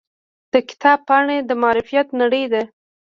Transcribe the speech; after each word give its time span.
د 0.51 0.53
کتاب 0.69 0.99
پاڼې 1.07 1.37
د 1.49 1.51
معرفت 1.63 2.07
نړۍ 2.21 2.43
ده. 2.53 2.63